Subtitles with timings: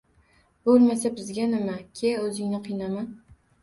[0.69, 1.79] Bo'lmasa, bizga nima?
[2.03, 3.11] Ke, o'zingni qiynama.